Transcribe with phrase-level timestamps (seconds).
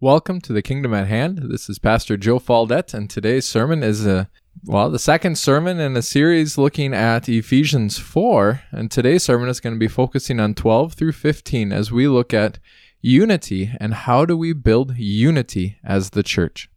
[0.00, 1.38] Welcome to the Kingdom at Hand.
[1.50, 4.30] This is Pastor Joe Faldette, and today's sermon is a
[4.64, 9.58] well, the second sermon in a series looking at Ephesians 4, and today's sermon is
[9.58, 12.60] going to be focusing on 12 through 15 as we look at
[13.00, 16.70] unity and how do we build unity as the church.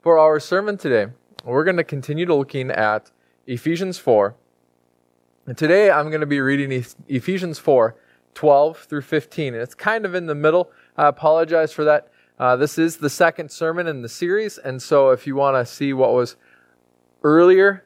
[0.00, 1.08] For our sermon today,
[1.44, 3.10] we're going to continue to looking at
[3.48, 4.36] Ephesians 4.
[5.46, 7.96] And today I'm going to be reading Ephesians 4,
[8.34, 9.54] 12 through 15.
[9.54, 10.70] And it's kind of in the middle.
[10.96, 12.12] I apologize for that.
[12.38, 15.66] Uh, this is the second sermon in the series, and so if you want to
[15.66, 16.36] see what was
[17.24, 17.84] earlier,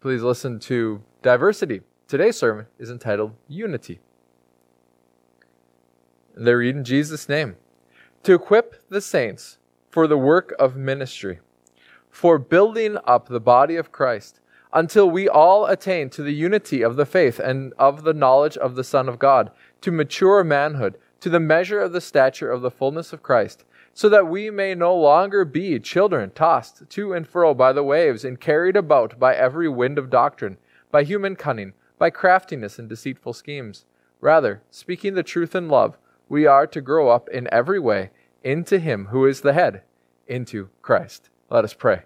[0.00, 1.80] please listen to Diversity.
[2.06, 3.98] Today's sermon is entitled Unity.
[6.36, 7.56] They read in Jesus' name
[8.22, 9.58] To equip the saints
[9.90, 11.40] for the work of ministry,
[12.08, 14.38] for building up the body of Christ,
[14.72, 18.76] until we all attain to the unity of the faith and of the knowledge of
[18.76, 22.70] the Son of God, to mature manhood to the measure of the stature of the
[22.70, 27.52] fullness of Christ, so that we may no longer be children tossed to and fro
[27.52, 30.56] by the waves and carried about by every wind of doctrine,
[30.92, 33.86] by human cunning, by craftiness and deceitful schemes.
[34.20, 38.10] Rather, speaking the truth in love, we are to grow up in every way
[38.44, 39.82] into Him who is the head,
[40.28, 41.28] into Christ.
[41.50, 42.02] Let us pray.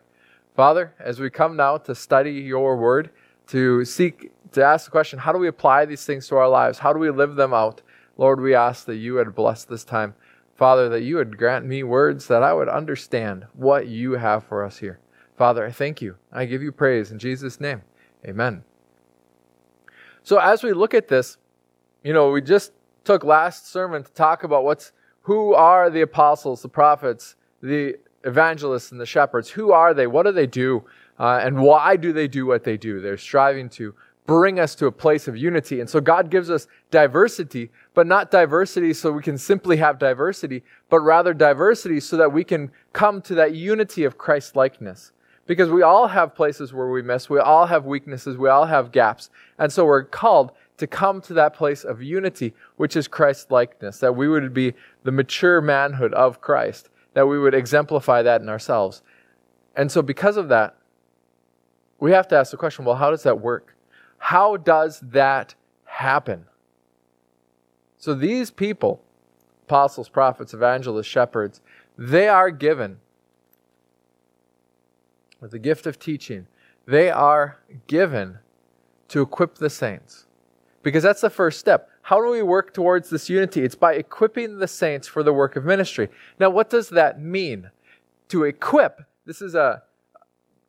[0.56, 3.10] Father, as we come now to study your word,
[3.48, 6.78] to seek, to ask the question, how do we apply these things to our lives?
[6.78, 7.82] How do we live them out?
[8.20, 10.14] Lord, we ask that you would bless this time.
[10.54, 14.62] Father, that you would grant me words that I would understand what you have for
[14.62, 15.00] us here.
[15.38, 16.16] Father, I thank you.
[16.30, 17.80] I give you praise in Jesus' name.
[18.26, 18.62] Amen.
[20.22, 21.38] So as we look at this,
[22.04, 22.72] you know, we just
[23.04, 28.92] took last sermon to talk about what's who are the apostles, the prophets, the evangelists,
[28.92, 29.48] and the shepherds.
[29.48, 30.06] Who are they?
[30.06, 30.84] What do they do?
[31.18, 33.00] Uh, and why do they do what they do?
[33.00, 33.94] They're striving to
[34.30, 35.80] bring us to a place of unity.
[35.80, 40.62] And so God gives us diversity, but not diversity so we can simply have diversity,
[40.88, 45.10] but rather diversity so that we can come to that unity of Christ likeness.
[45.48, 48.92] Because we all have places where we miss, we all have weaknesses, we all have
[48.92, 49.30] gaps.
[49.58, 53.98] And so we're called to come to that place of unity, which is Christ likeness,
[53.98, 58.48] that we would be the mature manhood of Christ, that we would exemplify that in
[58.48, 59.02] ourselves.
[59.74, 60.76] And so, because of that,
[61.98, 63.74] we have to ask the question well, how does that work?
[64.20, 65.54] How does that
[65.84, 66.46] happen?
[67.96, 69.02] So these people,
[69.66, 71.60] apostles, prophets, evangelists, shepherds,
[71.98, 72.98] they are given
[75.40, 76.46] with the gift of teaching.
[76.86, 78.38] They are given
[79.08, 80.26] to equip the saints.
[80.82, 81.90] Because that's the first step.
[82.02, 83.64] How do we work towards this unity?
[83.64, 86.08] It's by equipping the saints for the work of ministry.
[86.38, 87.70] Now, what does that mean?
[88.28, 89.82] To equip, this is a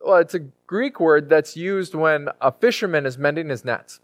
[0.05, 3.99] well, it's a Greek word that's used when a fisherman is mending his nets.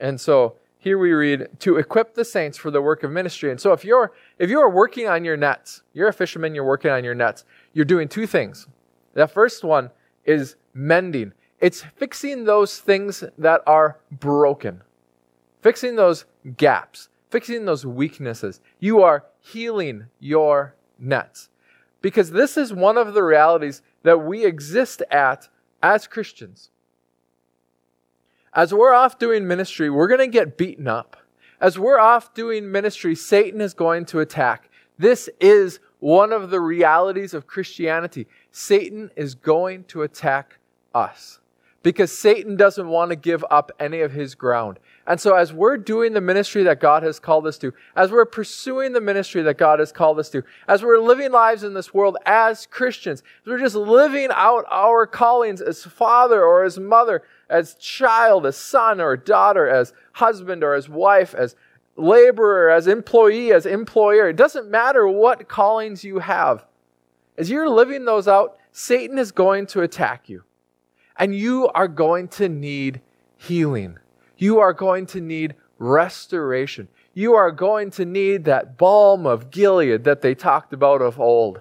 [0.00, 3.50] And so here we read to equip the saints for the work of ministry.
[3.50, 6.90] And so if you're if you're working on your nets, you're a fisherman, you're working
[6.90, 8.66] on your nets, you're doing two things.
[9.14, 9.90] The first one
[10.24, 11.32] is mending.
[11.60, 14.82] It's fixing those things that are broken.
[15.62, 16.26] Fixing those
[16.56, 18.60] gaps, fixing those weaknesses.
[18.78, 21.48] You are healing your nets.
[22.06, 25.48] Because this is one of the realities that we exist at
[25.82, 26.70] as Christians.
[28.54, 31.16] As we're off doing ministry, we're going to get beaten up.
[31.60, 34.70] As we're off doing ministry, Satan is going to attack.
[34.96, 38.28] This is one of the realities of Christianity.
[38.52, 40.60] Satan is going to attack
[40.94, 41.40] us
[41.86, 44.80] because Satan doesn't want to give up any of his ground.
[45.06, 48.24] And so, as we're doing the ministry that God has called us to, as we're
[48.24, 51.94] pursuing the ministry that God has called us to, as we're living lives in this
[51.94, 57.22] world as Christians, as we're just living out our callings as father or as mother,
[57.48, 61.54] as child, as son or daughter, as husband or as wife, as
[61.94, 66.64] laborer, as employee, as employer, it doesn't matter what callings you have.
[67.38, 70.42] As you're living those out, Satan is going to attack you.
[71.18, 73.00] And you are going to need
[73.36, 73.98] healing
[74.36, 76.88] you are going to need restoration.
[77.14, 81.60] You are going to need that balm of Gilead that they talked about of old.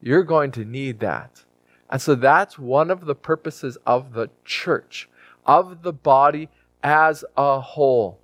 [0.00, 1.44] You're going to need that.
[1.88, 5.08] And so that's one of the purposes of the church,
[5.46, 6.48] of the body
[6.82, 8.18] as a whole,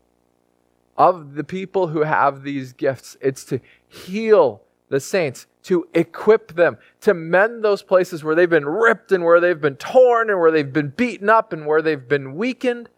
[0.96, 3.17] of the people who have these gifts.
[3.20, 8.67] It's to heal the saints, to equip them, to mend those places where they've been
[8.67, 12.09] ripped and where they've been torn and where they've been beaten up and where they've
[12.09, 12.89] been weakened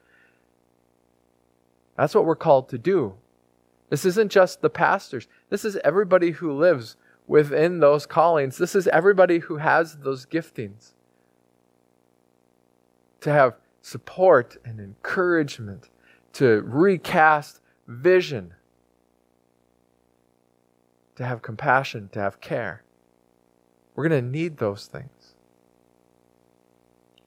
[1.96, 3.14] that's what we're called to do.
[3.90, 8.58] This isn't just the pastors, this is everybody who lives within those callings.
[8.58, 10.92] This is everybody who has those giftings.
[13.20, 15.88] To have support and encouragement,
[16.34, 18.54] to recast vision,
[21.22, 22.82] to have compassion, to have care.
[23.94, 25.34] We're going to need those things.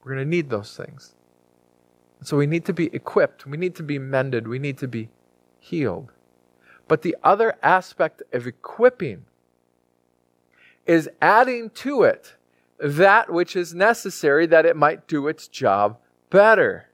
[0.03, 1.15] We're going to need those things.
[2.21, 3.45] So we need to be equipped.
[3.45, 4.47] We need to be mended.
[4.47, 5.09] We need to be
[5.59, 6.11] healed.
[6.87, 9.25] But the other aspect of equipping
[10.85, 12.35] is adding to it
[12.79, 15.97] that which is necessary that it might do its job
[16.29, 16.89] better.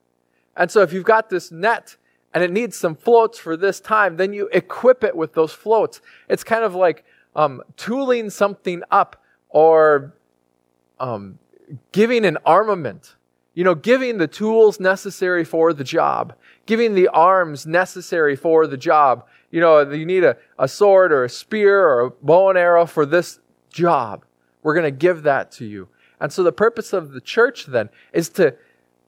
[0.56, 1.98] And so if you've got this net
[2.34, 6.02] and it needs some floats for this time, then you equip it with those floats.
[6.30, 7.04] It's kind of like
[7.36, 10.14] um, tooling something up or
[11.00, 11.40] um,
[11.92, 13.16] giving an armament.
[13.54, 16.36] You know, giving the tools necessary for the job,
[16.66, 19.28] giving the arms necessary for the job.
[19.50, 22.86] You know, you need a, a sword or a spear or a bow and arrow
[22.86, 24.24] for this job.
[24.64, 25.90] We're going to give that to you.
[26.22, 28.56] And so the purpose of the church then is to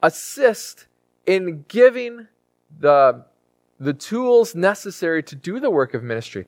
[0.02, 0.88] assist
[1.26, 2.28] in giving
[2.80, 3.26] the,
[3.80, 6.48] the tools necessary to do the work of ministry.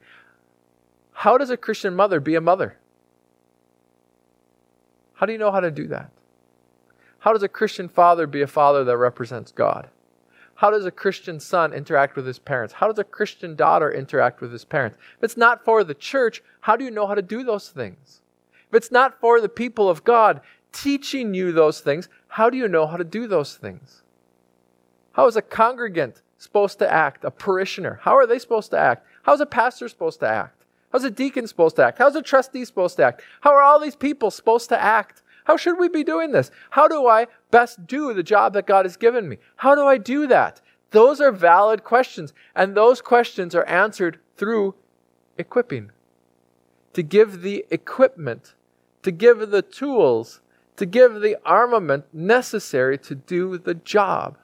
[1.11, 2.77] How does a Christian mother be a mother?
[5.13, 6.11] How do you know how to do that?
[7.19, 9.89] How does a Christian father be a father that represents God?
[10.55, 12.75] How does a Christian son interact with his parents?
[12.75, 14.97] How does a Christian daughter interact with his parents?
[15.17, 18.21] If it's not for the church, how do you know how to do those things?
[18.69, 20.41] If it's not for the people of God
[20.71, 24.03] teaching you those things, how do you know how to do those things?
[25.15, 27.23] How is a congregant supposed to act?
[27.23, 27.99] A parishioner?
[28.03, 29.07] How are they supposed to act?
[29.23, 30.65] How's a pastor supposed to act?
[30.91, 31.99] How's a deacon supposed to act?
[31.99, 33.21] How's a trustee supposed to act?
[33.39, 35.21] How are all these people supposed to act?
[35.45, 36.51] How should we be doing this?
[36.71, 39.37] How do I best do the job that God has given me?
[39.55, 40.59] How do I do that?
[40.91, 44.75] Those are valid questions, and those questions are answered through
[45.37, 45.91] equipping.
[46.91, 48.53] To give the equipment,
[49.03, 50.41] to give the tools,
[50.75, 54.37] to give the armament necessary to do the job.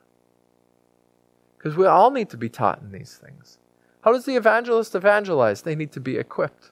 [1.62, 3.60] Because we all need to be taught in these things.
[4.02, 5.62] How does the evangelist evangelize?
[5.62, 6.72] They need to be equipped.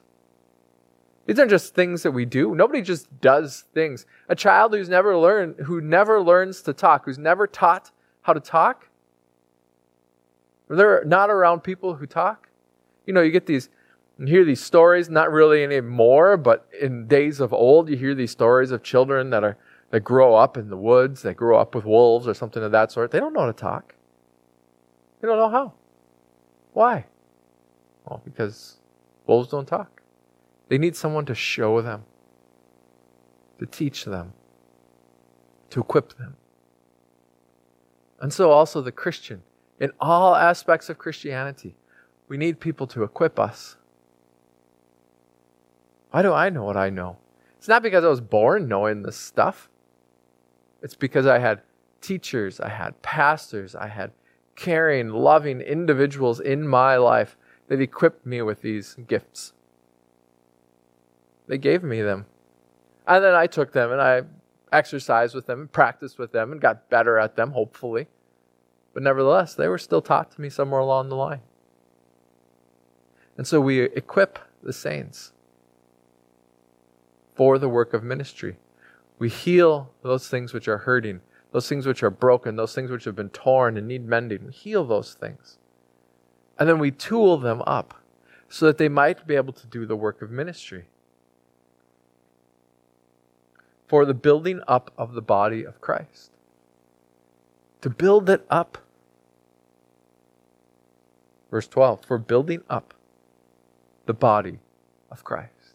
[1.26, 2.56] These aren't just things that we do.
[2.56, 4.04] Nobody just does things.
[4.28, 7.92] A child who's never learned, who never learns to talk, who's never taught
[8.22, 8.88] how to talk,
[10.68, 12.48] they're not around people who talk.
[13.06, 13.68] You know, you get these,
[14.18, 18.32] you hear these stories, not really anymore, but in days of old, you hear these
[18.32, 19.56] stories of children that are
[19.90, 22.90] that grow up in the woods, that grow up with wolves or something of that
[22.90, 23.12] sort.
[23.12, 23.94] They don't know how to talk.
[25.20, 25.72] They don't know how.
[26.72, 27.06] Why?
[28.06, 28.78] Well, because
[29.26, 30.02] wolves don't talk.
[30.68, 32.04] They need someone to show them,
[33.58, 34.32] to teach them,
[35.70, 36.36] to equip them.
[38.20, 39.42] And so, also, the Christian,
[39.78, 41.74] in all aspects of Christianity,
[42.28, 43.76] we need people to equip us.
[46.10, 47.18] Why do I know what I know?
[47.58, 49.68] It's not because I was born knowing this stuff.
[50.82, 51.62] It's because I had
[52.00, 54.12] teachers, I had pastors, I had
[54.60, 57.36] caring, loving individuals in my life
[57.68, 59.54] that equipped me with these gifts.
[61.48, 62.26] They gave me them.
[63.06, 64.22] And then I took them and I
[64.70, 68.08] exercised with them and practiced with them and got better at them, hopefully.
[68.92, 71.40] But nevertheless, they were still taught to me somewhere along the line.
[73.38, 75.32] And so we equip the saints
[77.34, 78.58] for the work of ministry.
[79.18, 83.04] We heal those things which are hurting those things which are broken, those things which
[83.04, 84.46] have been torn and need mending.
[84.46, 85.58] We heal those things.
[86.58, 87.94] And then we tool them up
[88.48, 90.84] so that they might be able to do the work of ministry.
[93.88, 96.30] For the building up of the body of Christ.
[97.80, 98.78] To build it up.
[101.50, 102.94] Verse 12 For building up
[104.06, 104.58] the body
[105.10, 105.74] of Christ.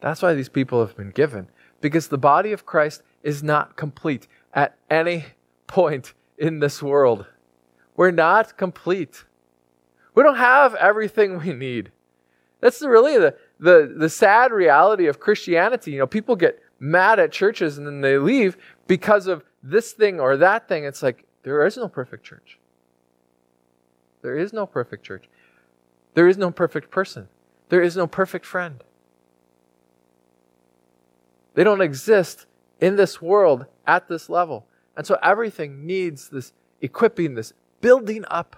[0.00, 1.48] That's why these people have been given.
[1.80, 5.24] Because the body of Christ is not complete at any
[5.66, 7.26] point in this world.
[7.96, 9.24] We're not complete.
[10.14, 11.90] We don't have everything we need.
[12.60, 15.92] That's really the, the, the sad reality of Christianity.
[15.92, 18.56] You know, people get mad at churches and then they leave
[18.86, 20.84] because of this thing or that thing.
[20.84, 22.58] It's like, there is no perfect church.
[24.22, 25.28] There is no perfect church.
[26.14, 27.28] There is no perfect person.
[27.68, 28.82] There is no perfect friend.
[31.54, 32.46] They don't exist
[32.80, 34.66] in this world at this level.
[34.96, 38.56] And so everything needs this equipping, this building up.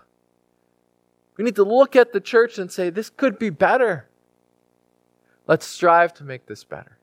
[1.36, 4.08] We need to look at the church and say, this could be better.
[5.46, 6.98] Let's strive to make this better.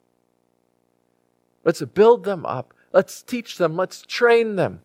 [1.63, 2.74] Let's build them up.
[2.93, 3.75] Let's teach them.
[3.75, 4.81] Let's train them.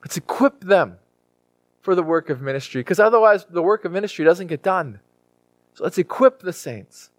[0.00, 0.98] Let's equip them
[1.82, 5.00] for the work of ministry because otherwise the work of ministry doesn't get done.
[5.74, 7.10] So let's equip the saints.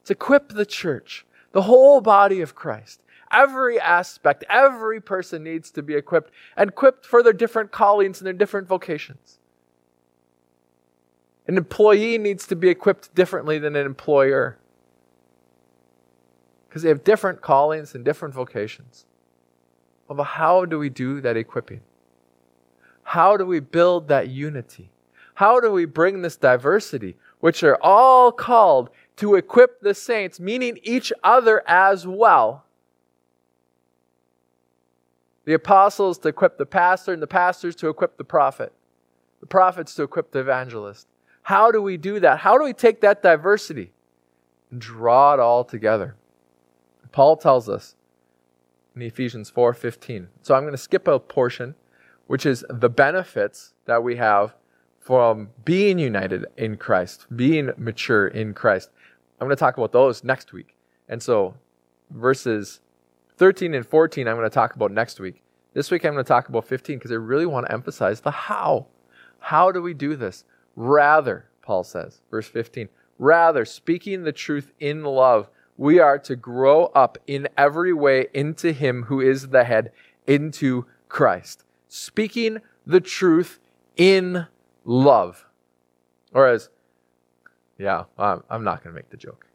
[0.00, 3.00] Let's equip the church, the whole body of Christ
[3.34, 8.26] every aspect, every person needs to be equipped and equipped for their different callings and
[8.26, 9.38] their different vocations.
[11.46, 14.56] An employee needs to be equipped differently than an employer
[16.68, 19.04] because they have different callings and different vocations.
[20.08, 21.80] But how do we do that equipping?
[23.02, 24.90] How do we build that unity?
[25.34, 30.78] How do we bring this diversity, which are all called to equip the saints, meaning
[30.82, 32.63] each other as well?
[35.44, 38.72] The apostles to equip the pastor, and the pastors to equip the prophet,
[39.40, 41.06] the prophets to equip the evangelist.
[41.42, 42.38] How do we do that?
[42.38, 43.92] How do we take that diversity
[44.70, 46.16] and draw it all together?
[47.12, 47.94] Paul tells us
[48.96, 50.28] in Ephesians 4:15.
[50.42, 51.74] So I'm going to skip a portion
[52.26, 54.54] which is the benefits that we have
[54.98, 58.90] from being united in Christ, being mature in Christ.
[59.38, 60.74] I'm going to talk about those next week.
[61.08, 61.54] And so
[62.10, 62.80] verses
[63.36, 65.42] 13 and 14 I'm going to talk about next week.
[65.72, 68.30] This week I'm going to talk about 15 because I really want to emphasize the
[68.30, 68.86] how.
[69.38, 70.44] How do we do this?
[70.76, 72.88] Rather, Paul says, verse 15,
[73.18, 78.72] rather speaking the truth in love, we are to grow up in every way into
[78.72, 79.90] him who is the head,
[80.26, 81.64] into Christ
[81.94, 83.60] speaking the truth
[83.96, 84.46] in
[84.84, 85.46] love.
[86.32, 86.68] Or as,
[87.78, 89.46] yeah, I'm, not going to make the joke.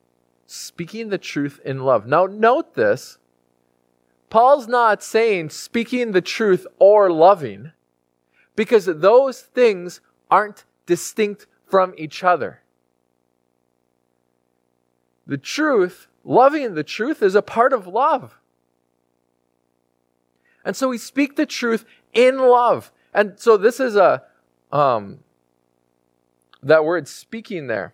[0.45, 2.07] Speaking the truth in love.
[2.07, 3.17] Now, note this.
[4.29, 7.71] Paul's not saying speaking the truth or loving
[8.55, 12.61] because those things aren't distinct from each other.
[15.25, 18.39] The truth, loving the truth, is a part of love.
[20.65, 22.91] And so we speak the truth in love.
[23.13, 24.23] And so this is a
[24.71, 25.19] um,
[26.61, 27.93] that word speaking there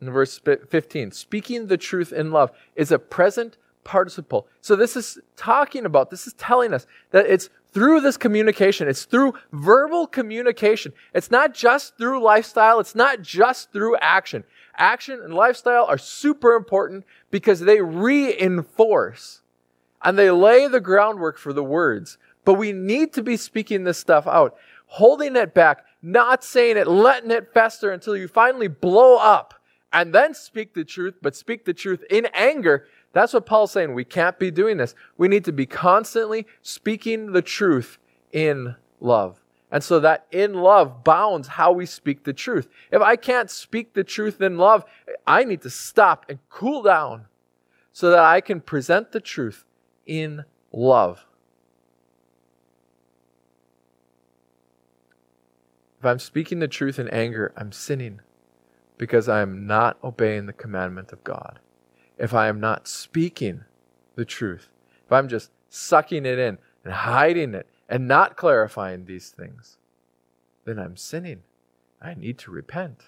[0.00, 1.12] in verse 15.
[1.12, 4.46] Speaking the truth in love is a present participle.
[4.60, 9.04] So this is talking about, this is telling us that it's through this communication, it's
[9.04, 10.92] through verbal communication.
[11.14, 14.44] It's not just through lifestyle, it's not just through action.
[14.76, 19.42] Action and lifestyle are super important because they reinforce
[20.02, 22.18] and they lay the groundwork for the words.
[22.44, 24.56] But we need to be speaking this stuff out,
[24.86, 29.54] holding it back, not saying it, letting it fester until you finally blow up
[29.92, 32.86] and then speak the truth, but speak the truth in anger.
[33.12, 33.94] That's what Paul's saying.
[33.94, 34.94] We can't be doing this.
[35.16, 37.98] We need to be constantly speaking the truth
[38.32, 39.40] in love.
[39.70, 42.68] And so that in love bounds how we speak the truth.
[42.90, 44.84] If I can't speak the truth in love,
[45.26, 47.26] I need to stop and cool down
[47.92, 49.64] so that I can present the truth
[50.06, 51.26] in love.
[55.98, 58.20] If I'm speaking the truth in anger, I'm sinning
[58.96, 61.58] because I am not obeying the commandment of God.
[62.18, 63.64] If I am not speaking
[64.16, 64.68] the truth,
[65.06, 69.78] if I'm just sucking it in and hiding it and not clarifying these things,
[70.64, 71.42] then I'm sinning.
[72.02, 73.04] I need to repent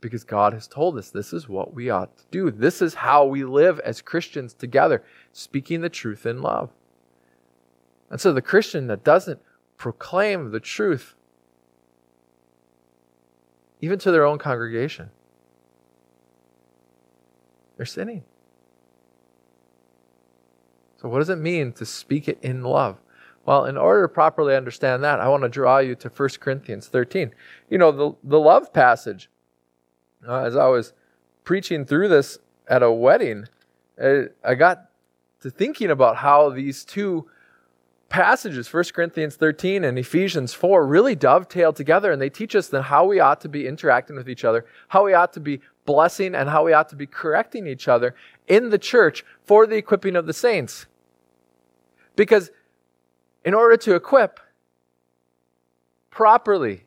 [0.00, 2.50] because God has told us this is what we ought to do.
[2.50, 5.02] This is how we live as Christians together,
[5.32, 6.70] speaking the truth in love.
[8.10, 9.40] And so the Christian that doesn't
[9.76, 11.14] proclaim the truth
[13.80, 15.10] even to their own congregation.
[17.76, 18.22] They're sinning.
[21.02, 22.98] So, what does it mean to speak it in love?
[23.44, 26.86] Well, in order to properly understand that, I want to draw you to 1 Corinthians
[26.86, 27.34] 13.
[27.68, 29.28] You know, the, the love passage,
[30.26, 30.92] uh, as I was
[31.42, 33.48] preaching through this at a wedding,
[34.00, 34.90] I, I got
[35.40, 37.28] to thinking about how these two
[38.08, 42.82] passages, 1 Corinthians 13 and Ephesians 4, really dovetail together and they teach us then
[42.82, 46.36] how we ought to be interacting with each other, how we ought to be blessing,
[46.36, 48.14] and how we ought to be correcting each other
[48.46, 50.86] in the church for the equipping of the saints.
[52.16, 52.50] Because
[53.44, 54.40] in order to equip
[56.10, 56.84] properly,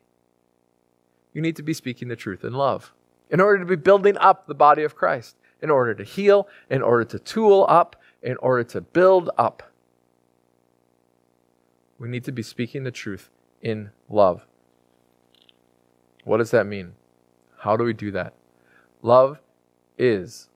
[1.32, 2.92] you need to be speaking the truth in love.
[3.30, 6.80] In order to be building up the body of Christ, in order to heal, in
[6.82, 9.62] order to tool up, in order to build up.
[11.98, 13.30] We need to be speaking the truth
[13.62, 14.46] in love.
[16.24, 16.92] What does that mean?
[17.58, 18.34] How do we do that?
[19.02, 19.40] Love
[19.98, 20.48] is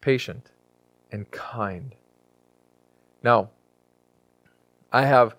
[0.00, 0.50] patient
[1.10, 1.94] and kind.
[3.22, 3.50] Now,
[4.92, 5.36] I have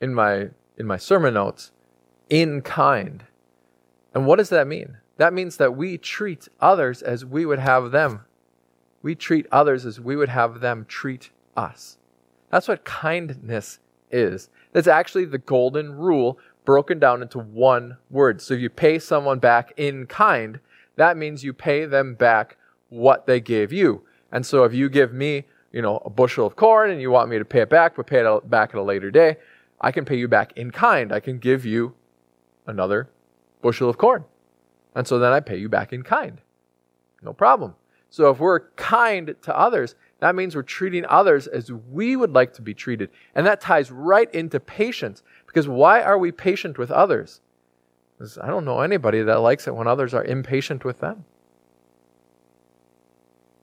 [0.00, 1.70] in my in my sermon notes
[2.28, 3.24] in kind.
[4.14, 4.98] And what does that mean?
[5.16, 8.24] That means that we treat others as we would have them.
[9.02, 11.98] We treat others as we would have them treat us.
[12.50, 13.78] That's what kindness
[14.10, 14.48] is.
[14.72, 18.40] That's actually the golden rule broken down into one word.
[18.40, 20.60] So if you pay someone back in kind,
[20.96, 22.56] that means you pay them back
[22.88, 24.02] what they gave you.
[24.30, 27.30] And so if you give me, you know, a bushel of corn and you want
[27.30, 29.36] me to pay it back, but pay it back at a later day,
[29.80, 31.12] I can pay you back in kind.
[31.12, 31.94] I can give you
[32.66, 33.08] another
[33.62, 34.24] bushel of corn.
[34.94, 36.40] And so then I pay you back in kind.
[37.22, 37.74] No problem.
[38.10, 42.52] So if we're kind to others, that means we're treating others as we would like
[42.54, 43.10] to be treated.
[43.34, 45.22] And that ties right into patience.
[45.46, 47.40] Because why are we patient with others?
[48.18, 51.24] Because I don't know anybody that likes it when others are impatient with them.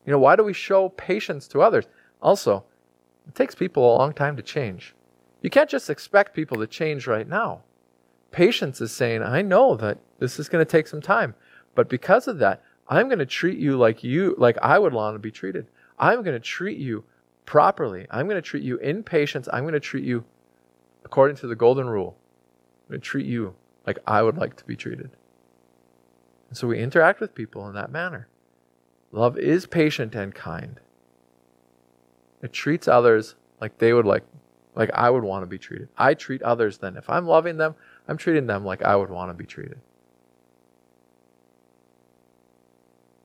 [0.04, 1.86] You know, why do we show patience to others?
[2.22, 2.64] Also,
[3.26, 4.94] it takes people a long time to change.
[5.42, 7.62] You can't just expect people to change right now.
[8.30, 11.34] Patience is saying, I know that this is going to take some time,
[11.74, 15.14] but because of that, I'm going to treat you like you like I would want
[15.14, 15.66] to be treated.
[15.98, 17.04] I'm going to treat you
[17.46, 18.06] properly.
[18.10, 19.48] I'm going to treat you in patience.
[19.52, 20.24] I'm going to treat you
[21.04, 22.16] according to the golden rule.
[22.84, 23.54] I'm going to treat you
[23.86, 25.10] like I would like to be treated.
[26.48, 28.28] And so we interact with people in that manner.
[29.12, 30.80] Love is patient and kind.
[32.42, 34.24] It treats others like they would like
[34.74, 35.88] like I would want to be treated.
[35.96, 36.96] I treat others then.
[36.96, 37.74] If I'm loving them,
[38.08, 39.80] I'm treating them like I would want to be treated.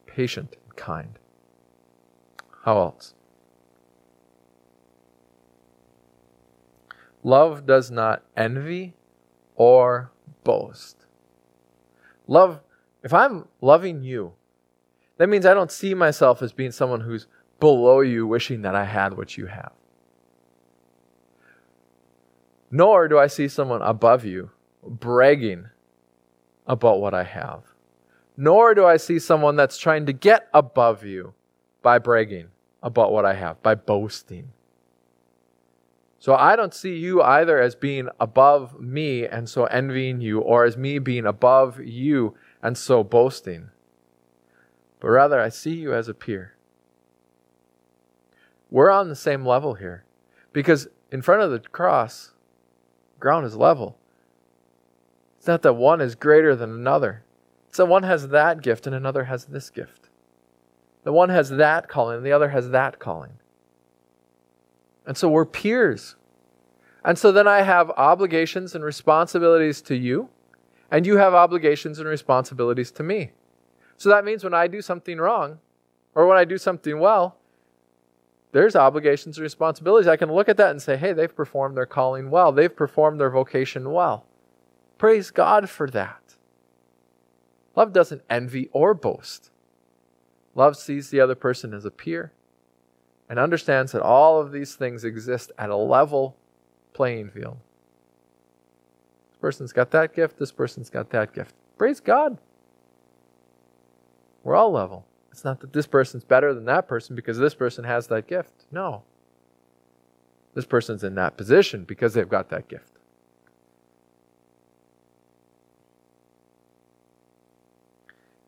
[0.05, 1.19] Patient and kind.
[2.63, 3.13] How else?
[7.23, 8.93] Love does not envy
[9.55, 10.11] or
[10.43, 11.05] boast.
[12.27, 12.59] Love,
[13.03, 14.33] if I'm loving you,
[15.17, 17.27] that means I don't see myself as being someone who's
[17.59, 19.71] below you, wishing that I had what you have.
[22.71, 24.51] Nor do I see someone above you
[24.83, 25.67] bragging
[26.67, 27.63] about what I have.
[28.37, 31.33] Nor do I see someone that's trying to get above you
[31.81, 32.47] by bragging
[32.83, 34.51] about what I have, by boasting.
[36.19, 40.65] So I don't see you either as being above me and so envying you, or
[40.65, 43.69] as me being above you and so boasting.
[44.99, 46.54] But rather, I see you as a peer.
[48.75, 50.03] We're on the same level here.
[50.51, 52.33] Because in front of the cross,
[53.21, 53.97] ground is level.
[55.37, 57.23] It's not that one is greater than another.
[57.69, 60.09] It's that one has that gift and another has this gift.
[61.05, 63.39] The one has that calling and the other has that calling.
[65.05, 66.17] And so we're peers.
[67.05, 70.27] And so then I have obligations and responsibilities to you,
[70.91, 73.31] and you have obligations and responsibilities to me.
[73.95, 75.59] So that means when I do something wrong,
[76.13, 77.37] or when I do something well,
[78.55, 80.07] there's obligations and responsibilities.
[80.07, 82.53] I can look at that and say, hey, they've performed their calling well.
[82.53, 84.25] They've performed their vocation well.
[84.97, 86.35] Praise God for that.
[87.75, 89.51] Love doesn't envy or boast.
[90.55, 92.31] Love sees the other person as a peer
[93.27, 96.37] and understands that all of these things exist at a level
[96.93, 97.57] playing field.
[99.31, 101.53] This person's got that gift, this person's got that gift.
[101.77, 102.37] Praise God.
[104.45, 105.05] We're all level.
[105.35, 108.53] It's not that this person's better than that person because this person has that gift.
[108.71, 109.03] No.
[110.53, 112.93] This person's in that position because they've got that gift.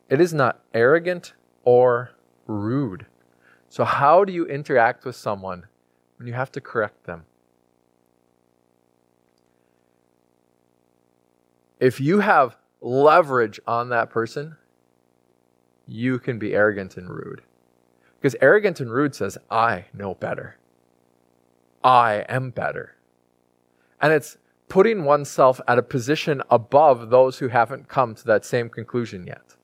[0.07, 1.33] It is not arrogant
[1.65, 2.11] or
[2.45, 3.05] rude.
[3.67, 5.65] So, how do you interact with someone
[6.15, 7.25] when you have to correct them?
[11.81, 14.55] If you have leverage on that person,
[15.87, 17.41] you can be arrogant and rude.
[18.19, 20.57] Because arrogant and rude says, I know better.
[21.83, 22.95] I am better.
[24.01, 24.37] And it's
[24.69, 29.55] putting oneself at a position above those who haven't come to that same conclusion yet.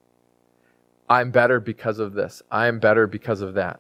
[1.10, 2.42] I'm better because of this.
[2.50, 3.80] I am better because of that.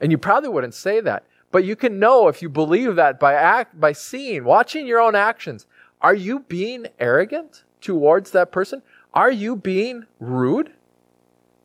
[0.00, 3.34] And you probably wouldn't say that, but you can know if you believe that by
[3.34, 5.66] act by seeing, watching your own actions.
[6.00, 8.82] Are you being arrogant towards that person?
[9.14, 10.72] Are you being rude?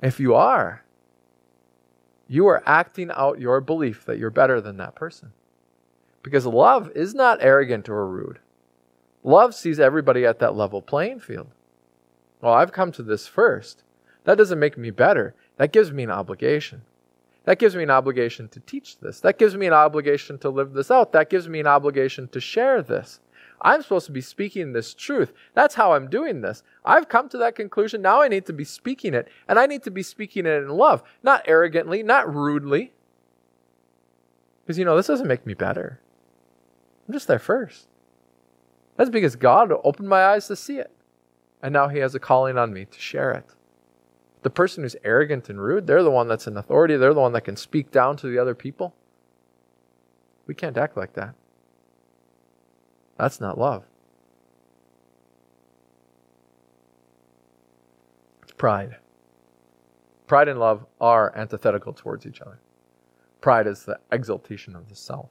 [0.02, 0.84] If you are,
[2.28, 5.34] you are acting out your belief that you're better than that person.
[6.22, 8.40] Because love is not arrogant or rude.
[9.24, 11.48] Love sees everybody at that level playing field.
[12.42, 13.84] Well, I've come to this first.
[14.24, 15.34] That doesn't make me better.
[15.58, 16.84] That gives me an obligation.
[17.46, 19.20] That gives me an obligation to teach this.
[19.22, 21.12] That gives me an obligation to live this out.
[21.14, 23.20] That gives me an obligation to share this.
[23.62, 25.34] I'm supposed to be speaking this truth.
[25.54, 26.64] That's how I'm doing this.
[26.86, 28.02] I've come to that conclusion.
[28.02, 29.28] Now I need to be speaking it.
[29.48, 32.94] And I need to be speaking it in love, not arrogantly, not rudely.
[34.64, 36.00] Because, you know, this doesn't make me better.
[37.08, 37.88] I'm just there first.
[38.96, 40.92] That's because God opened my eyes to see it.
[41.62, 43.46] And now He has a calling on me to share it.
[44.42, 46.96] The person who's arrogant and rude, they're the one that's in authority.
[46.96, 48.96] They're the one that can speak down to the other people.
[50.48, 51.36] We can't act like that.
[53.20, 53.84] That's not love.
[58.42, 58.96] It's pride.
[60.26, 62.60] Pride and love are antithetical towards each other.
[63.42, 65.30] Pride is the exaltation of the self.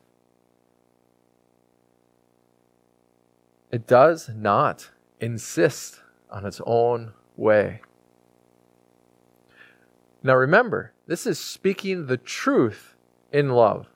[3.73, 7.81] It does not insist on its own way.
[10.23, 12.97] Now remember, this is speaking the truth
[13.33, 13.89] in love.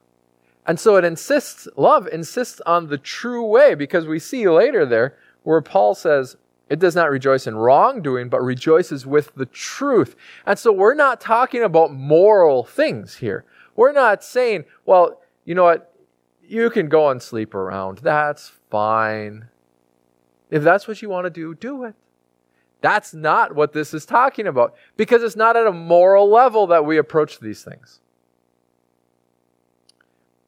[0.67, 5.17] And so it insists, love insists on the true way because we see later there
[5.43, 6.37] where Paul says,
[6.69, 10.17] it does not rejoice in wrongdoing, but rejoices with the truth.
[10.47, 13.45] And so we're not talking about moral things here.
[13.77, 15.95] We're not saying, well, you know what?
[16.43, 17.99] You can go and sleep around.
[17.99, 19.49] That's fine.
[20.51, 21.95] If that's what you want to do, do it.
[22.81, 26.85] That's not what this is talking about because it's not at a moral level that
[26.85, 28.01] we approach these things.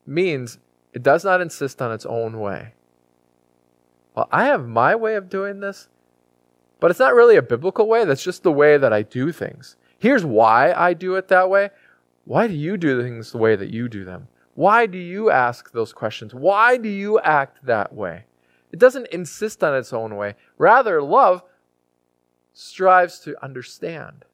[0.07, 0.59] Means
[0.93, 2.75] it does not insist on its own way.
[4.15, 5.89] Well, I have my way of doing this,
[6.79, 8.05] but it's not really a biblical way.
[8.05, 9.77] That's just the way that I do things.
[9.99, 11.71] Here's why I do it that way.
[12.25, 14.29] Why do you do things the way that you do them?
[14.55, 16.35] Why do you ask those questions?
[16.35, 18.25] Why do you act that way?
[18.71, 20.35] It doesn't insist on its own way.
[20.59, 21.43] Rather, love
[22.53, 24.25] strives to understand.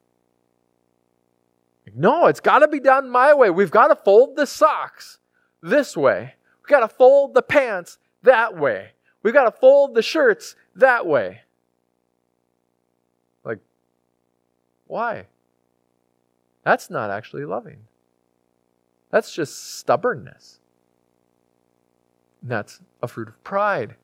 [1.94, 3.48] No, it's got to be done my way.
[3.50, 5.19] We've got to fold the socks
[5.62, 6.35] this way.
[6.62, 8.90] We've got to fold the pants that way.
[9.23, 11.42] We've got to fold the shirts that way.
[13.44, 13.59] Like,
[14.87, 15.27] why?
[16.64, 17.79] That's not actually loving.
[19.11, 20.61] That's just stubbornness.
[22.42, 23.96] And that's a fruit of pride.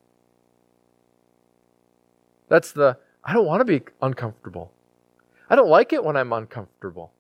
[2.49, 4.73] That's the I don't want to be uncomfortable.
[5.51, 7.13] I don't like it when I'm uncomfortable.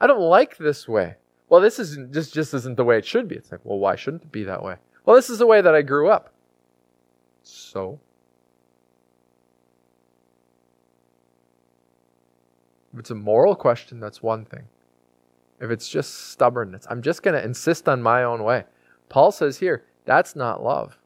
[0.00, 1.16] I don't like this way.
[1.52, 3.34] Well, this isn't just just isn't the way it should be.
[3.34, 4.76] It's like, well, why shouldn't it be that way?
[5.04, 6.32] Well, this is the way that I grew up.
[7.42, 8.00] So
[12.94, 14.62] if it's a moral question, that's one thing.
[15.60, 18.64] If it's just stubbornness, I'm just going to insist on my own way.
[19.10, 20.96] Paul says here, that's not love.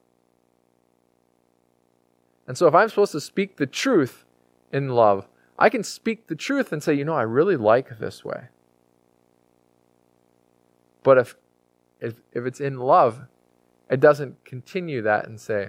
[2.47, 4.25] And so if I'm supposed to speak the truth,
[4.73, 5.27] in love,
[5.59, 8.45] I can speak the truth and say, you know, I really like this way.
[11.07, 11.37] But if,
[12.01, 13.21] if, if it's in love,
[13.89, 15.69] it doesn't continue that and say,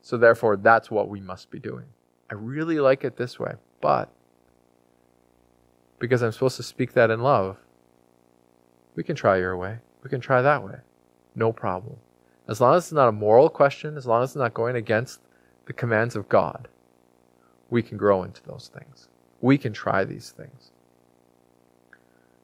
[0.00, 1.86] so therefore that's what we must be doing.
[2.30, 4.12] I really like it this way, but
[5.98, 7.56] because I'm supposed to speak that in love,
[8.94, 9.78] we can try your way.
[10.04, 10.76] We can try that way.
[11.34, 11.96] No problem.
[12.46, 15.20] As long as it's not a moral question, as long as it's not going against
[15.64, 16.68] the commands of God
[17.70, 19.08] we can grow into those things.
[19.40, 20.70] We can try these things.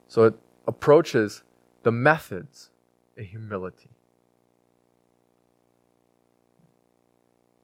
[0.08, 0.34] So it
[0.66, 1.42] approaches
[1.82, 2.70] the methods
[3.16, 3.90] in humility.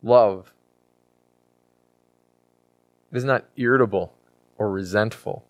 [0.02, 0.52] Love
[3.12, 4.14] is not irritable
[4.56, 5.44] or resentful.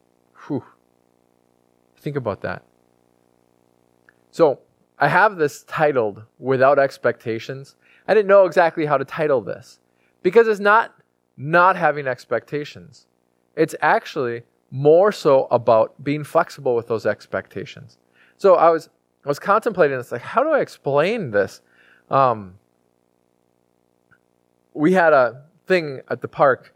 [0.46, 0.64] Whew.
[1.96, 2.62] Think about that.
[4.30, 4.60] So,
[4.98, 7.76] I have this titled Without Expectations.
[8.06, 9.80] I didn't know exactly how to title this
[10.22, 10.94] because it's not
[11.36, 13.06] not having expectations.
[13.54, 17.96] It's actually more so about being flexible with those expectations.
[18.38, 18.88] So I was
[19.24, 21.60] I was contemplating this, like, how do I explain this?
[22.10, 22.54] Um,
[24.72, 26.74] we had a thing at the park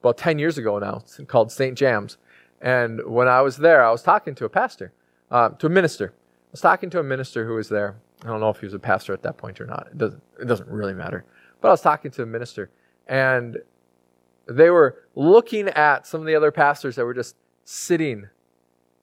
[0.00, 1.76] about 10 years ago now called St.
[1.76, 2.16] Jams.
[2.60, 4.92] And when I was there, I was talking to a pastor,
[5.30, 6.12] uh, to a minister.
[6.16, 7.96] I was talking to a minister who was there.
[8.24, 9.88] I don't know if he was a pastor at that point or not.
[9.90, 11.24] It doesn't, it doesn't really matter.
[11.60, 12.70] But I was talking to a minister,
[13.06, 13.58] and
[14.46, 18.28] they were looking at some of the other pastors that were just sitting,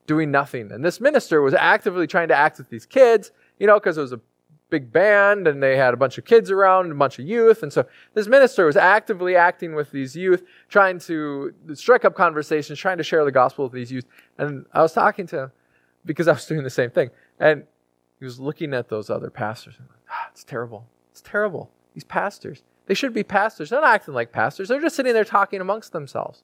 [0.08, 0.72] doing nothing.
[0.72, 4.02] And this minister was actively trying to act with these kids, you know, because it
[4.02, 4.22] was a
[4.70, 7.64] big band and they had a bunch of kids around, a bunch of youth.
[7.64, 12.80] And so this minister was actively acting with these youth, trying to strike up conversations,
[12.80, 14.06] trying to share the gospel with these youth.
[14.38, 15.52] And I was talking to him
[16.06, 17.12] because I was doing the same thing.
[17.40, 17.64] And
[18.20, 20.88] he was looking at those other pastors and like, ah, it's terrible.
[21.12, 21.70] It's terrible.
[21.94, 22.64] These pastors.
[22.88, 23.70] They should be pastors.
[23.70, 24.70] They're not acting like pastors.
[24.70, 26.44] They're just sitting there talking amongst themselves.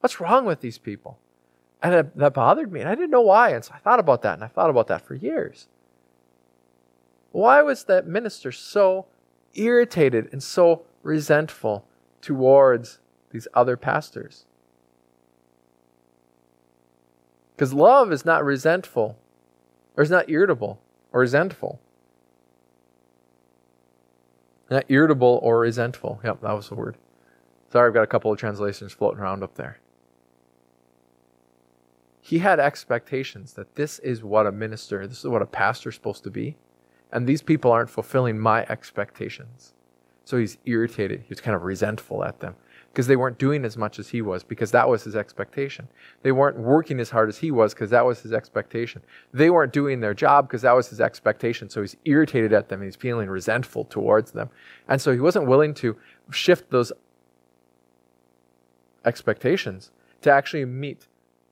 [0.00, 1.18] What's wrong with these people?
[1.82, 2.80] And it, that bothered me.
[2.80, 3.50] And I didn't know why.
[3.50, 4.34] And so I thought about that.
[4.34, 5.68] And I thought about that for years.
[7.30, 9.06] Why was that minister so
[9.54, 11.86] irritated and so resentful
[12.20, 12.98] towards
[13.30, 14.44] these other pastors?
[17.54, 19.18] Because love is not resentful,
[19.96, 20.80] or is not irritable
[21.12, 21.80] or resentful.
[24.70, 26.20] Not irritable or resentful.
[26.22, 26.96] Yep, that was the word.
[27.72, 29.80] Sorry, I've got a couple of translations floating around up there.
[32.20, 35.94] He had expectations that this is what a minister, this is what a pastor is
[35.94, 36.56] supposed to be.
[37.10, 39.72] And these people aren't fulfilling my expectations.
[40.24, 41.24] So he's irritated.
[41.26, 42.54] He's kind of resentful at them
[42.92, 45.88] because they weren't doing as much as he was because that was his expectation.
[46.22, 49.02] They weren't working as hard as he was because that was his expectation.
[49.32, 51.70] They weren't doing their job because that was his expectation.
[51.70, 54.50] So he's irritated at them and he's feeling resentful towards them.
[54.86, 55.96] And so he wasn't willing to
[56.30, 56.92] shift those
[59.04, 59.90] expectations
[60.22, 61.06] to actually meet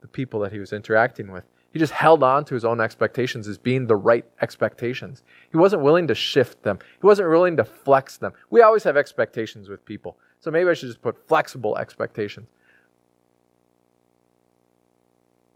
[0.07, 1.45] the people that he was interacting with.
[1.73, 5.25] He just held on to his own expectations as being the right expectations.
[5.51, 8.33] He wasn't willing to shift them, he wasn't willing to flex them.
[8.51, 10.17] We always have expectations with people.
[10.41, 12.49] So maybe I should just put flexible expectations.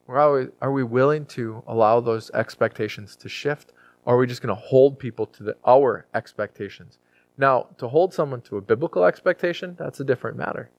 [0.08, 3.72] Are we, are we willing to allow those expectations to shift?
[4.04, 6.98] Or are we just going to hold people to the, our expectations?
[7.38, 10.70] Now, to hold someone to a biblical expectation, that's a different matter.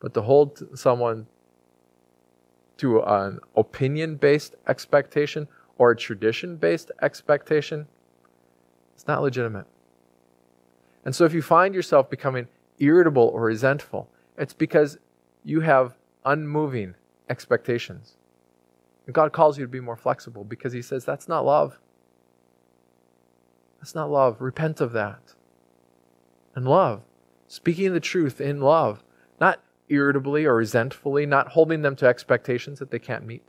[0.00, 1.26] But to hold someone
[2.78, 7.86] to an opinion based expectation or a tradition based expectation,
[8.94, 9.66] it's not legitimate.
[11.04, 14.98] And so if you find yourself becoming irritable or resentful, it's because
[15.44, 16.94] you have unmoving
[17.28, 18.16] expectations.
[19.06, 21.78] And God calls you to be more flexible because He says that's not love.
[23.80, 24.40] That's not love.
[24.40, 25.34] Repent of that.
[26.54, 27.02] And love.
[27.46, 29.02] Speaking the truth in love.
[29.88, 33.42] Irritably or resentfully, not holding them to expectations that they can't meet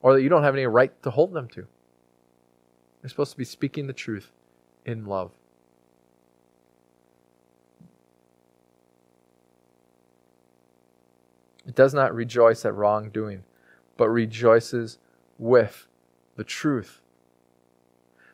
[0.00, 1.66] or that you don't have any right to hold them to.
[3.02, 4.30] You're supposed to be speaking the truth
[4.84, 5.30] in love.
[11.66, 13.44] It does not rejoice at wrongdoing,
[13.96, 14.98] but rejoices
[15.38, 15.86] with
[16.36, 17.00] the truth.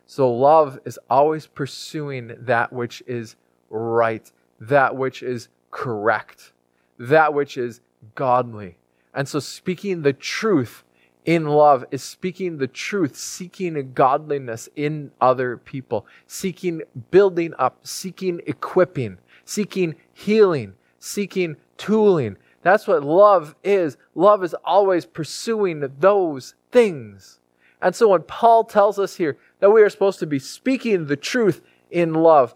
[0.06, 3.36] So love is always pursuing that which is
[3.68, 6.52] right, that which is correct,
[7.00, 7.80] that which is
[8.14, 8.76] godly.
[9.12, 10.84] And so speaking the truth
[11.24, 18.40] in love is speaking the truth, seeking godliness in other people, seeking building up, seeking
[18.46, 23.96] equipping, seeking healing, seeking tooling, that's what love is.
[24.14, 27.40] Love is always pursuing those things.
[27.80, 31.16] And so when Paul tells us here that we are supposed to be speaking the
[31.16, 32.54] truth in love,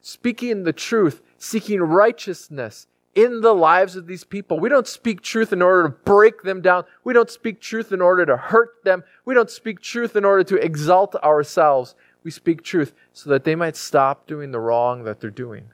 [0.00, 4.58] speaking the truth, seeking righteousness in the lives of these people.
[4.58, 6.84] We don't speak truth in order to break them down.
[7.04, 9.04] We don't speak truth in order to hurt them.
[9.24, 11.94] We don't speak truth in order to exalt ourselves.
[12.24, 15.70] We speak truth so that they might stop doing the wrong that they're doing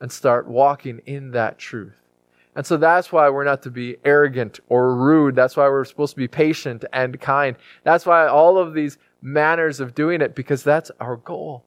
[0.00, 1.94] and start walking in that truth.
[2.56, 5.36] And so that's why we're not to be arrogant or rude.
[5.36, 7.56] That's why we're supposed to be patient and kind.
[7.84, 11.64] That's why all of these manners of doing it, because that's our goal.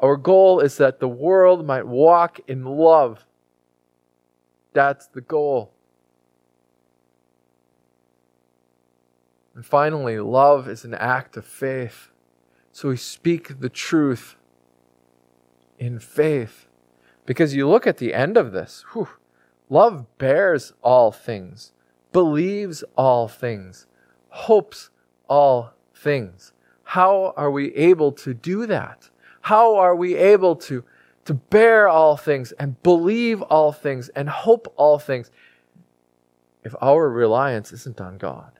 [0.00, 3.26] Our goal is that the world might walk in love.
[4.72, 5.72] That's the goal.
[9.54, 12.10] And finally, love is an act of faith.
[12.72, 14.36] So we speak the truth
[15.78, 16.66] in faith.
[17.24, 19.08] Because you look at the end of this, whew,
[19.70, 21.72] love bears all things,
[22.12, 23.86] believes all things,
[24.28, 24.90] hopes
[25.26, 26.52] all things.
[26.84, 29.10] How are we able to do that?
[29.46, 30.82] How are we able to,
[31.24, 35.30] to bear all things and believe all things and hope all things
[36.64, 38.50] if our reliance isn't on God?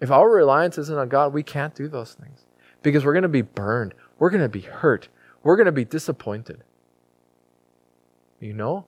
[0.00, 2.46] If our reliance isn't on God, we can't do those things
[2.84, 3.94] because we're going to be burned.
[4.20, 5.08] We're going to be hurt.
[5.42, 6.62] We're going to be disappointed.
[8.38, 8.84] You know?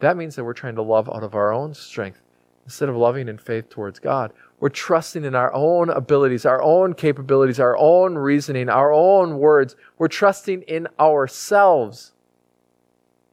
[0.00, 2.22] That means that we're trying to love out of our own strength
[2.64, 4.32] instead of loving in faith towards God.
[4.64, 9.76] We're trusting in our own abilities, our own capabilities, our own reasoning, our own words.
[9.98, 12.12] We're trusting in ourselves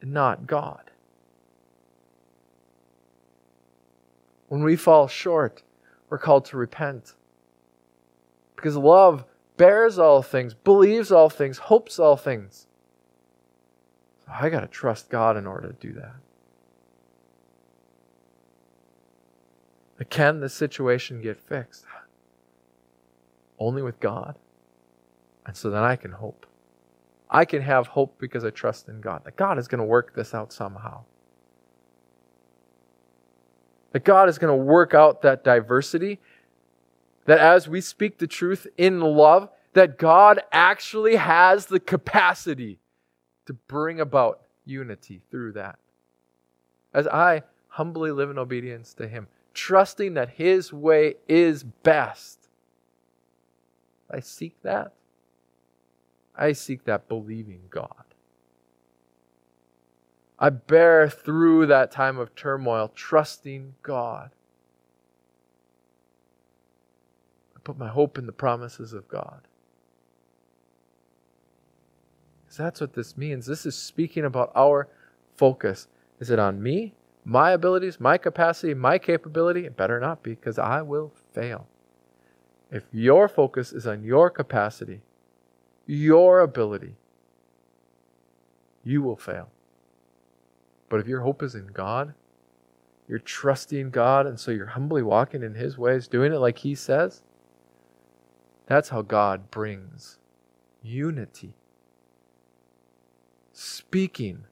[0.01, 0.91] and not God.
[4.49, 5.63] When we fall short,
[6.09, 7.13] we're called to repent.
[8.57, 9.23] Because love
[9.55, 12.67] bears all things, believes all things, hopes all things.
[14.27, 16.15] I got to trust God in order to do that.
[20.09, 21.85] Can the situation get fixed?
[23.59, 24.35] Only with God.
[25.45, 26.45] And so then I can hope.
[27.29, 29.23] I can have hope because I trust in God.
[29.23, 31.03] That God is going to work this out somehow.
[33.91, 36.19] That God is going to work out that diversity.
[37.25, 42.79] That as we speak the truth in love, that God actually has the capacity
[43.45, 45.77] to bring about unity through that.
[46.93, 52.49] As I humbly live in obedience to Him, trusting that His way is best.
[54.09, 54.93] I seek that.
[56.35, 58.05] I seek that believing God.
[60.39, 64.31] I bear through that time of turmoil, trusting God.
[67.55, 69.41] I put my hope in the promises of God.
[72.43, 73.45] Because that's what this means.
[73.45, 74.87] This is speaking about our
[75.35, 75.87] focus.
[76.19, 79.65] Is it on me, my abilities, my capacity, my capability?
[79.65, 81.67] It better not be, because I will fail.
[82.71, 85.01] If your focus is on your capacity,
[85.85, 86.95] your ability,
[88.83, 89.49] you will fail.
[90.89, 92.13] But if your hope is in God,
[93.07, 96.75] you're trusting God, and so you're humbly walking in His ways, doing it like He
[96.75, 97.23] says,
[98.67, 100.17] that's how God brings
[100.81, 101.55] unity.
[103.51, 104.45] Speaking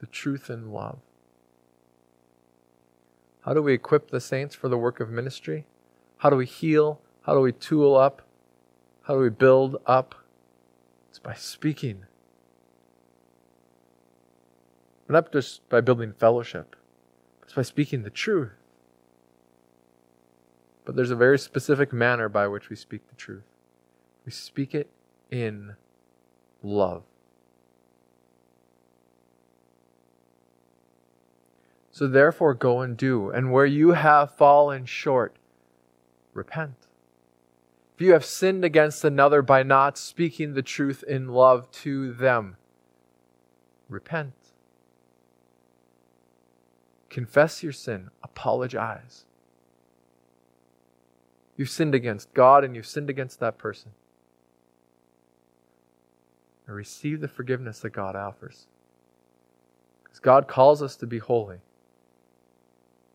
[0.00, 0.98] the truth in love.
[3.42, 5.64] How do we equip the saints for the work of ministry?
[6.18, 7.00] How do we heal?
[7.22, 8.22] How do we tool up?
[9.02, 10.14] How do we build up?
[11.08, 12.04] It's by speaking.
[15.08, 16.76] Not just by building fellowship,
[17.42, 18.52] it's by speaking the truth.
[20.84, 23.44] But there's a very specific manner by which we speak the truth.
[24.26, 24.90] We speak it
[25.30, 25.76] in
[26.62, 27.04] love.
[31.98, 33.30] So therefore, go and do.
[33.30, 35.34] And where you have fallen short,
[36.32, 36.86] repent.
[37.96, 42.56] If you have sinned against another by not speaking the truth in love to them,
[43.88, 44.34] repent.
[47.10, 49.24] Confess your sin, apologize.
[51.56, 53.90] You've sinned against God and you've sinned against that person.
[56.64, 58.68] And receive the forgiveness that God offers.
[60.04, 61.58] Because God calls us to be holy.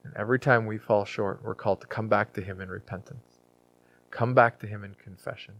[0.03, 3.39] And every time we fall short, we're called to come back to Him in repentance,
[4.11, 5.55] come back to Him in confession,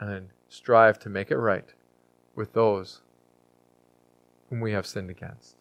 [0.00, 1.68] and then strive to make it right
[2.34, 3.02] with those
[4.48, 5.56] whom we have sinned against.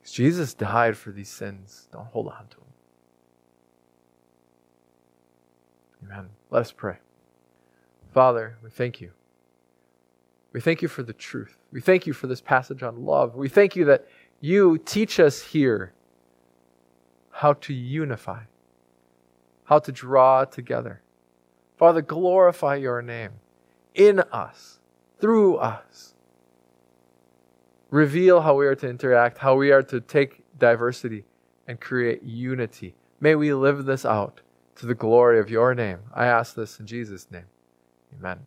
[0.00, 1.88] Because Jesus died for these sins.
[1.92, 2.66] Don't hold on to them.
[6.04, 6.30] Amen.
[6.50, 6.96] Let us pray.
[8.12, 9.12] Father, we thank you.
[10.52, 11.56] We thank you for the truth.
[11.72, 13.34] We thank you for this passage on love.
[13.34, 14.06] We thank you that
[14.40, 15.94] you teach us here
[17.30, 18.42] how to unify,
[19.64, 21.00] how to draw together.
[21.78, 23.32] Father, glorify your name
[23.94, 24.78] in us,
[25.20, 26.14] through us.
[27.90, 31.24] Reveal how we are to interact, how we are to take diversity
[31.66, 32.94] and create unity.
[33.20, 34.40] May we live this out
[34.76, 35.98] to the glory of your name.
[36.14, 37.46] I ask this in Jesus' name.
[38.18, 38.46] Amen.